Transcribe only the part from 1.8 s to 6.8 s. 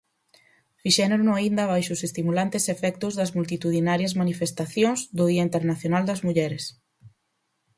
os estimulantes efectos das multitudinarias manifestacións do Día Internacional das Mulleres.